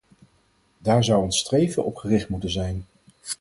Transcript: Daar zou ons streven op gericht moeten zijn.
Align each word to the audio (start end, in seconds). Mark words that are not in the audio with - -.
Daar 0.77 1.03
zou 1.03 1.23
ons 1.23 1.37
streven 1.39 1.85
op 1.85 1.95
gericht 1.95 2.29
moeten 2.29 2.51
zijn. 2.51 2.85